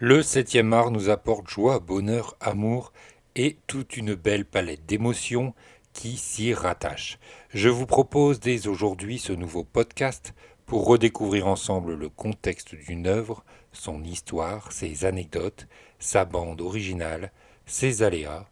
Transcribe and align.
Le 0.00 0.20
7e 0.20 0.72
art 0.72 0.92
nous 0.92 1.08
apporte 1.08 1.48
joie, 1.48 1.80
bonheur, 1.80 2.36
amour 2.38 2.92
et 3.34 3.58
toute 3.66 3.96
une 3.96 4.14
belle 4.14 4.44
palette 4.44 4.86
d'émotions 4.86 5.54
qui 5.92 6.16
s'y 6.16 6.54
rattachent. 6.54 7.18
Je 7.52 7.68
vous 7.68 7.84
propose 7.84 8.38
dès 8.38 8.68
aujourd'hui 8.68 9.18
ce 9.18 9.32
nouveau 9.32 9.64
podcast 9.64 10.34
pour 10.66 10.86
redécouvrir 10.86 11.48
ensemble 11.48 11.94
le 11.94 12.08
contexte 12.08 12.76
d'une 12.76 13.08
œuvre, 13.08 13.44
son 13.72 14.04
histoire, 14.04 14.70
ses 14.70 15.04
anecdotes, 15.04 15.66
sa 15.98 16.24
bande 16.24 16.60
originale, 16.60 17.32
ses 17.66 18.04
aléas. 18.04 18.46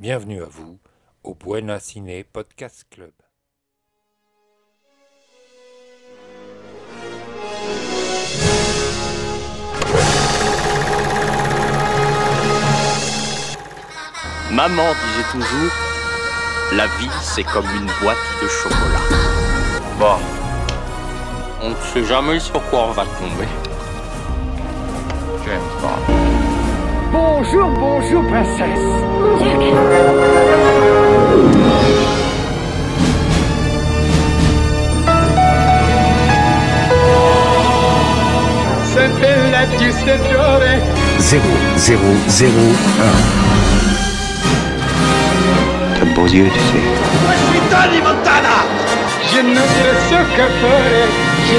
Bienvenue 0.00 0.42
à 0.42 0.46
vous 0.46 0.78
au 1.22 1.34
Buena 1.34 1.80
Ciné 1.80 2.24
Podcast 2.24 2.86
Club. 2.88 3.12
Maman 14.58 14.82
disait 14.82 15.28
toujours, 15.30 15.72
la 16.72 16.86
vie 16.98 17.08
c'est 17.22 17.44
comme 17.44 17.66
une 17.76 17.86
boîte 18.02 18.16
de 18.42 18.48
chocolat. 18.48 19.04
Bon, 20.00 20.16
on 21.62 21.70
ne 21.70 21.74
sait 21.76 22.04
jamais 22.04 22.40
sur 22.40 22.60
quoi 22.64 22.86
on 22.88 22.90
va 22.90 23.04
tomber. 23.04 23.46
James 25.46 25.60
Bond. 25.80 26.12
Bonjour, 27.12 27.70
bonjour, 27.78 28.26
princesse. 28.26 28.98
Giuseppe 39.78 40.22
0, 41.20 41.42
0, 41.76 42.00
0, 42.26 42.52
1. 43.54 43.57
Yeux, 46.30 46.50
tu 46.52 46.60
sais. 46.60 46.84
Je 49.32 49.40
non 49.40 49.66
so 50.08 50.18
je 51.46 51.54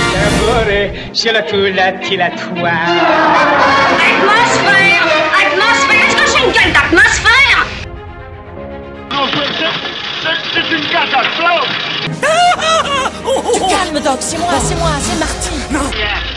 non 0.00 0.62
je 1.12 1.28
la 1.28 1.42
la 2.16 2.30
tua. 2.30 2.70
Atmosphère 4.00 5.04
Atmosphère 5.44 6.04
Est-ce 6.06 6.16
que 6.16 6.24
c'est 6.26 6.42
une 6.44 6.52
gueule 6.52 6.72
d'atmosphère? 6.72 7.60
Calme, 13.68 14.00
Doc, 14.02 14.18
c'est 14.20 14.38
moi, 14.38 14.54
c'est 14.62 14.76
moi, 14.76 14.90
c'est 14.98 15.18
Marty. 15.18 15.56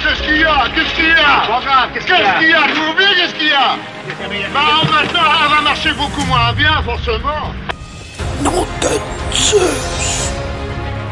Qu'est-ce 0.04 0.22
qu'il 0.24 0.38
y 0.42 0.44
a? 0.44 0.68
Qu'est-ce 0.76 0.94
qu'il 0.96 1.06
y 1.06 1.12
a? 1.12 1.16
Qu'est-ce 1.94 2.06
qu'il 2.06 2.50
y 2.50 2.54
a? 2.54 2.60
Vous 2.76 2.94
qu'est-ce 2.94 3.07
qu'il 3.38 3.48
y 3.48 3.54
a 3.54 3.76
Bah 4.54 4.60
maintenant, 4.90 5.22
elle 5.44 5.56
va 5.56 5.62
marcher 5.62 5.92
beaucoup 5.94 6.26
moins 6.26 6.52
bien, 6.54 6.82
forcément. 6.84 7.54
Ça 9.32 9.60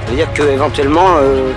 veut 0.10 0.16
dire 0.16 0.32
que 0.34 0.44
éventuellement, 0.44 1.18
euh, 1.18 1.52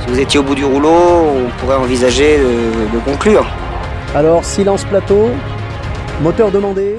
si 0.00 0.08
vous 0.08 0.20
étiez 0.20 0.40
au 0.40 0.42
bout 0.42 0.54
du 0.54 0.64
rouleau, 0.64 0.88
on 0.88 1.50
pourrait 1.58 1.76
envisager 1.76 2.38
de, 2.38 2.94
de 2.94 2.98
conclure. 3.04 3.46
Alors, 4.14 4.44
silence 4.44 4.84
plateau, 4.84 5.30
moteur 6.20 6.50
demandé. 6.50 6.96